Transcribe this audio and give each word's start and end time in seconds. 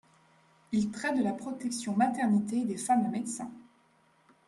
Il 0.71 0.89
traite 0.89 1.15
de 1.19 1.23
la 1.23 1.31
protection 1.33 1.95
maternité 1.95 2.65
des 2.65 2.75
femmes 2.77 3.11
médecins. 3.11 3.51